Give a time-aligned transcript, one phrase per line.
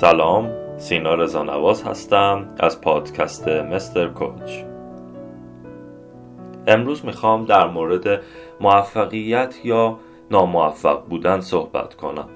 [0.00, 4.50] سلام سینا رزانواز هستم از پادکست مستر کوچ.
[6.66, 8.22] امروز می‌خوام در مورد
[8.60, 9.98] موفقیت یا
[10.30, 12.28] ناموفق بودن صحبت کنم.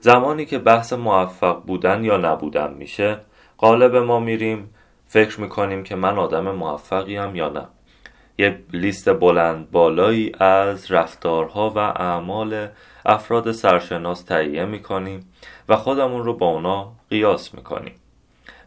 [0.00, 3.18] زمانی که بحث موفق بودن یا نبودن میشه
[3.58, 4.74] قالب ما میریم
[5.06, 7.68] فکر می‌کنیم که من آدم موفقیم یا نه.
[8.38, 12.68] یه لیست بلند بالایی از رفتارها و اعمال
[13.06, 15.32] افراد سرشناس تهیه می‌کنیم
[15.68, 17.94] و خودمون رو با اونا قیاس می‌کنیم.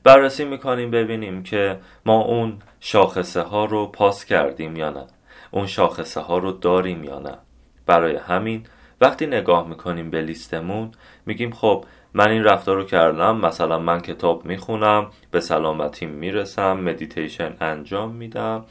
[0.04, 5.08] بررسی می‌کنیم ببینیم که ما اون شاخصه ها رو پاس کردیم یا نه
[5.52, 7.38] اون شاخصه ها رو داریم یا نه.
[7.86, 8.66] برای همین
[9.02, 10.92] وقتی نگاه می‌کنیم به لیستمون
[11.26, 17.54] میگیم خب من این رفتار رو کردم مثلا من کتاب می‌خونم به سلامتیم می‌رسم مدیتیشن
[17.62, 18.66] انجام میدم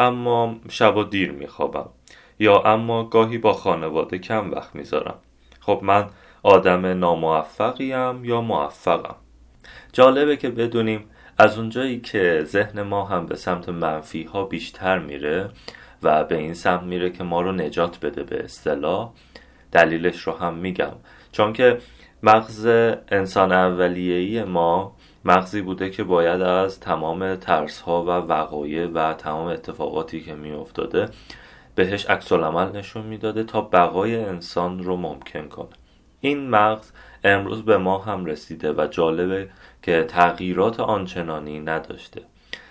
[0.00, 1.88] اما شب و دیر میخوابم.
[2.38, 5.14] یا اما گاهی با خانواده کم وقت می‌ذارم.
[5.60, 6.06] خب من
[6.42, 9.16] آدم ناموفقیم یا موفقم؟
[9.92, 11.04] جالبه که بدونیم
[11.38, 15.50] از اونجایی که ذهن ما هم به سمت منفی ها بیشتر میره
[16.02, 19.12] و به این سمت میره که ما رو نجات بده به اصطلاح
[19.72, 20.92] دلیلش رو هم میگم.
[21.32, 21.78] چون که
[22.22, 22.66] مغز
[23.08, 29.46] انسان اولیه‌ای ما مغزی بوده که باید از تمام ترس ها و وقایع و تمام
[29.46, 31.08] اتفاقاتی که می افتاده
[31.74, 35.68] بهش عکس عمل نشون می‌داده تا بقای انسان رو ممکن کنه.
[36.20, 36.92] این مغز
[37.24, 39.48] امروز به ما هم رسیده و جالبه
[39.82, 42.22] که تغییرات آنچنانی نداشته.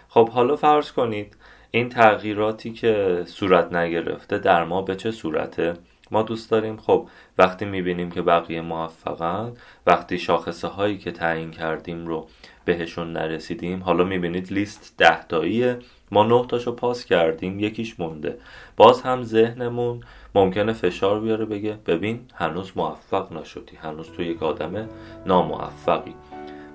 [0.09, 1.37] خب حالا فرض کنید
[1.71, 5.73] این تغییراتی که صورت نگرفته در ما به چه صورته؟
[6.11, 6.77] ما دوست داریم.
[6.77, 9.53] خب وقتی می‌بینیم که بقیه موفقن
[9.85, 12.27] وقتی شاخصه هایی که تعیین کردیم رو
[12.65, 15.79] بهشون نرسیدیم حالا می‌بینید لیست ده تاییه.
[16.11, 18.37] ما نه تاشو پاس کردیم یکیش مونده.
[18.77, 20.01] باز هم ذهنمون
[20.35, 24.89] ممکنه فشار بیاره بگه ببین هنوز موفق نشدی هنوز تو یک آدم
[25.25, 26.15] ناموفقی.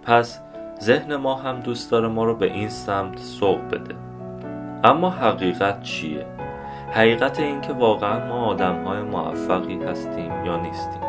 [0.03, 0.41] پس
[0.81, 3.95] ذهن ما هم دوست داره ما رو به این سمت سوق بده.
[4.85, 6.44] اما حقیقت چیه؟
[6.95, 11.04] حقیقت این که واقعا ما آدم های موفقی هستیم یا نیستیم.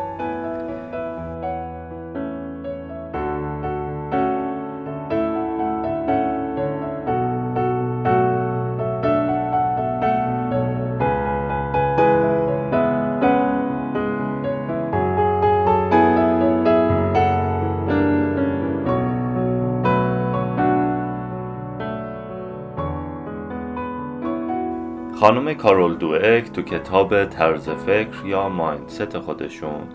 [25.20, 29.88] خانم کارول دوئک تو کتاب طرز فکر یا مایندست خودشون.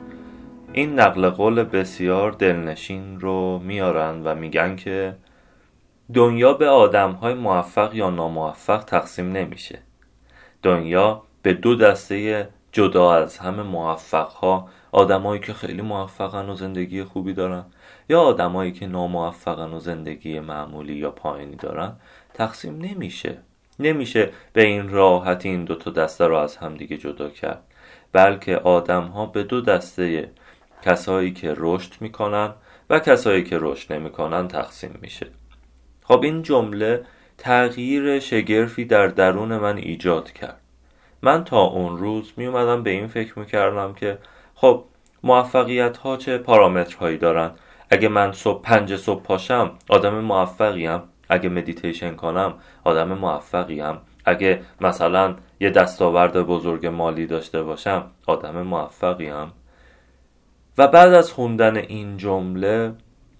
[0.73, 5.15] این نقل قول بسیار دلنشین رو میارن و میگن که
[6.13, 9.79] دنیا به آدم های موفق یا ناموفق تقسیم نمیشه.
[10.63, 17.03] دنیا به دو دسته جدا از همه موفق ها آدمایی که خیلی موفقن و زندگی
[17.03, 17.65] خوبی دارن
[18.09, 21.93] یا آدمایی که ناموفقن و زندگی معمولی یا پایینی دارن
[22.33, 23.37] تقسیم نمیشه.
[23.81, 27.63] نمیشه به این راحتی این دوتا دسته رو از همدیگه جدا کرد.
[28.13, 30.31] بلکه آدم ها به دو دسته
[30.81, 32.53] کسایی که رشد می‌کنن
[32.89, 35.27] و کسایی که رشد نمی‌کنن تقسیم میشه.
[36.03, 37.03] خب این جمله
[37.37, 40.61] تغییر شگرفی در درون من ایجاد کرد.
[41.21, 44.17] من تا اون روز می اومدم به این فکر می‌کردم که
[44.55, 44.83] خب
[45.23, 47.51] موفقیت ها چه پارامترهایی دارن.
[47.89, 51.01] اگه من صبح پنج صبح پاشم آدم موفقیم
[51.31, 59.51] اگه مدیتیشن کنم آدم موفقیم اگه مثلا یه دستاورد بزرگ مالی داشته باشم آدم موفقیم
[60.77, 62.93] و بعد از خوندن این جمله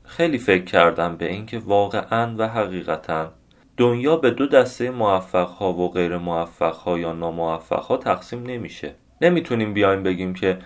[0.03, 3.31] خیلی فکر کردم به اینکه واقعا و حقیقتا
[3.77, 8.95] دنیا به دو دسته موفق ها و غیر موفق ها یا ناموفق ها تقسیم نمیشه.
[9.21, 10.57] نمی‌تونیم بیایم بگیم که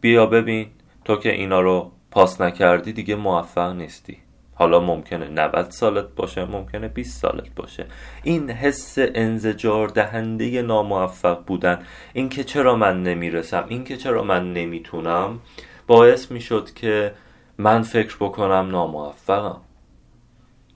[0.00, 0.66] بیا ببین
[1.04, 4.18] تو که اینا رو پاس نکردی دیگه موفق نیستی.
[4.62, 7.86] حالا ممکنه 90 سالت باشه ممکنه 20 سالت باشه.
[8.22, 11.78] این حس انزجار دهنده ناموفق بودن
[12.12, 15.40] اینکه چرا من نمی‌رسم اینکه چرا من نمی‌تونم
[15.86, 17.14] باعث می‌شد که
[17.58, 19.60] من فکر بکنم ناموفقم.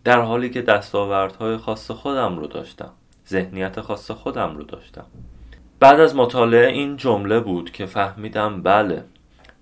[0.04, 2.90] در حالی که دستاوردهای خاص خودم رو داشتم
[3.28, 5.06] ذهنیت خاص خودم رو داشتم.
[5.80, 9.04] بعد از مطالعه این جمله بود که فهمیدم بله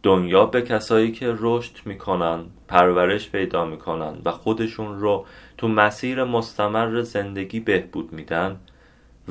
[0.05, 5.27] دنیا به کسایی که رشد می‌کنن پرورش پیدا می‌کنن و خودشون رو
[5.59, 8.57] تو مسیر مستمر زندگی بهبود میدن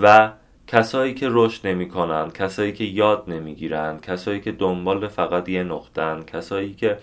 [0.02, 0.32] و
[0.68, 6.74] کسایی که رشد نمی‌کنن کسایی که یاد نمی‌گیرن کسایی که دنبال فقط یه نقطن کسایی
[6.74, 6.98] که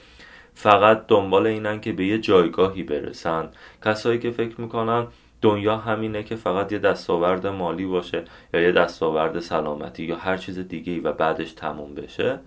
[0.55, 3.49] فقط دنبال اینن که به یه جایگاهی برسن
[3.85, 5.07] کسایی که فکر می‌کنن
[5.43, 8.25] دنیا همینه که فقط یه دستاورد مالی باشه
[8.55, 12.39] یا یه دستاورد سلامتی یا هر چیز دیگه و بعدش تموم بشه.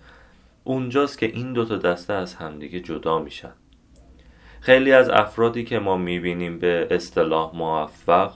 [0.63, 3.54] اونجاست که این دوتا دسته از همدیگه جدا میشن.
[4.62, 8.33] خیلی از افرادی که ما می‌بینیم به اصطلاح موفق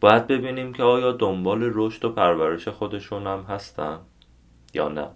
[0.00, 3.98] باید ببینیم که آیا دنبال رشد و پرورش خودشون هم هستن
[4.74, 5.06] یا نه.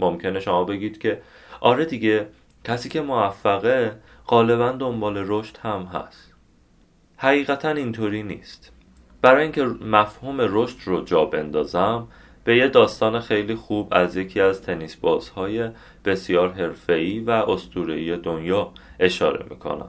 [0.00, 1.22] ممکنه شما بگید که
[1.60, 2.28] آره دیگه
[2.64, 3.96] کسی که موفقه
[4.26, 6.34] غالبا دنبال رشد هم هست.
[7.16, 8.72] حقیقتا اینطوری نیست.
[9.22, 12.08] برای اینکه مفهوم رشد رو جا بندازم
[12.48, 15.70] به یه داستان خیلی خوب از یکی از تنیس بازهای
[16.04, 19.88] بسیار حرفه‌ای و اسطوره‌ای دنیا اشاره می‌کنم.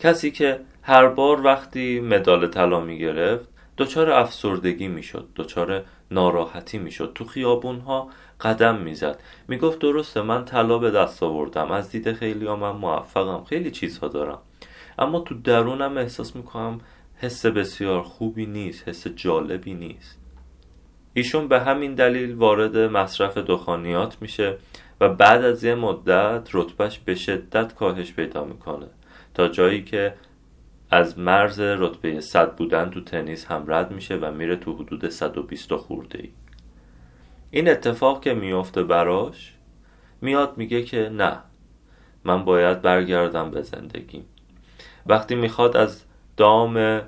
[0.00, 3.48] کسی که هر بار وقتی مدال طلا می‌گرفت
[3.78, 7.12] دچار افسردگی می‌شد دچار ناراحتی می‌شد.
[7.14, 8.08] تو خیابون ها
[8.40, 9.22] قدم می‌زد.
[9.48, 11.70] می‌گفت درسته من طلا به دست آوردم.
[11.70, 13.44] از دید خیلی ها من موفقم.
[13.44, 14.38] خیلی چیزها دارم.
[14.98, 16.80] اما تو درونم احساس می‌کنم
[17.16, 20.19] حس بسیار خوبی نیست حس جالبی نیست.
[21.14, 24.56] ایشون به همین دلیل وارد مصرف دخانیات میشه
[25.00, 28.86] و بعد از یه مدت رتبهش به شدت کاهش پیدا می‌کنه.
[29.34, 30.14] تا جایی که
[30.90, 35.76] از مرز رتبه 100 بودن تو تنیس هم رد میشه و میره تو حدود 120
[35.76, 36.30] خورده ای
[37.50, 39.54] این اتفاق که میفته براش
[40.20, 41.38] میاد میگه که نه
[42.24, 44.24] من باید برگردم به زندگیم
[45.06, 46.04] وقتی می‌خواد از
[46.36, 47.00] دام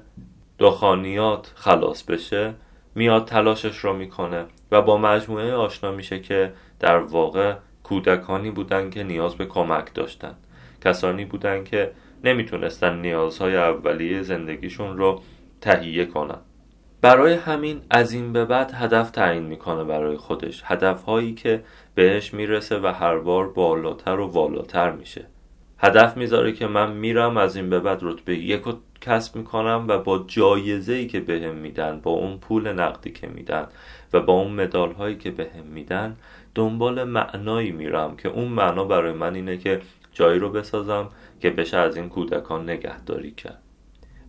[0.58, 2.54] دخانیات خلاص بشه
[2.94, 9.02] میاد تلاشش رو می‌کنه و با مجموعه آشنا میشه که در واقع کودکانی بودن که
[9.02, 10.34] نیاز به کمک داشتن.
[10.84, 11.92] کسانی بودن که
[12.24, 15.22] نمی‌تونستن نیازهای اولیه زندگیشون رو
[15.60, 16.38] تهیه کنن.
[17.00, 20.62] برای همین از این به بعد هدف تعیین می‌کنه برای خودش.
[20.64, 25.26] هدفهایی که بهش می‌رسه و هر بار بالاتر و والاتر میشه.
[25.78, 28.72] هدف می‌ذاره که من میرم از این به بعد رتبه یک رو
[29.02, 33.66] کسب می‌کنم و با جایزه ای که بهم میدن با اون پول نقدی که میدن
[34.12, 36.16] و با اون مدال هایی که بهم میدن
[36.54, 39.80] دنبال معنایی میرم که اون معنا برای من اینه که
[40.12, 41.08] جایی رو بسازم
[41.40, 43.62] که بشه از این کودکان نگهداری کرد.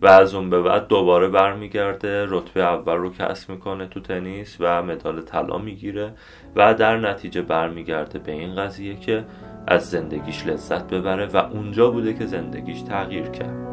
[0.01, 4.83] و از اون به بعد دوباره برمیگرده رتبه اول رو کسب می‌کنه تو تنیس و
[4.83, 6.13] مدال طلا می‌گیره
[6.55, 9.25] و در نتیجه برمیگرده به این قضیه که
[9.67, 13.72] از زندگیش لذت ببره و اونجا بوده که زندگیش تغییر کرد.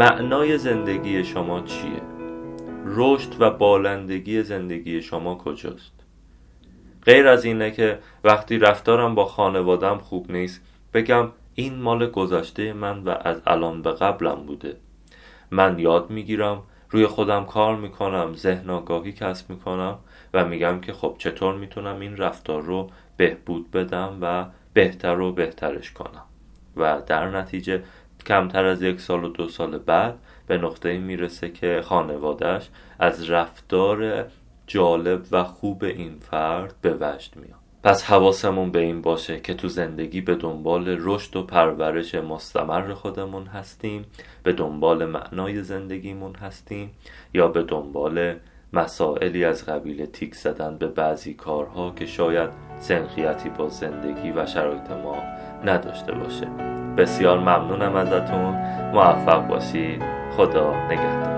[0.00, 2.02] معنای زندگی شما چیه؟
[2.86, 5.92] رشد و بالندگی زندگی شما کجاست؟
[7.04, 10.60] غیر از اینه که وقتی رفتارم با خانوادم خوب نیست
[10.94, 14.76] بگم این مال گذشته من و از الان به قبلم بوده
[15.50, 19.98] من یاد می‌گیرم روی خودم کار می‌کنم ذهن آگاهی کسب می‌کنم
[20.34, 25.92] و میگم که خب چطور می‌تونم این رفتار رو بهبود بدم و بهتر و بهترش
[25.92, 26.24] کنم
[26.76, 27.82] و در نتیجه
[28.26, 30.14] کمتر از یک سال و دو سال بعد
[30.46, 34.26] به نقطه می‌رسه که خانوادهش از رفتار
[34.66, 37.60] جالب و خوب این فرد به وجد میاد.
[37.82, 43.46] پس حواسمون به این باشه که تو زندگی به دنبال رشد و پرورش مستمر خودمون
[43.46, 44.04] هستیم
[44.42, 46.90] به دنبال معنای زندگیمون هستیم
[47.34, 48.34] یا به دنبال
[48.72, 54.90] مسائلی از قبیل تیک زدن به بعضی کارها که شاید سنخیتی با زندگی و شرایط
[54.90, 55.22] ما
[55.64, 56.79] نداشته باشه.
[56.96, 58.56] بسیار ممنونم ازتون.
[58.94, 60.02] موفق باشید.
[60.36, 61.29] خدا نگهدارتون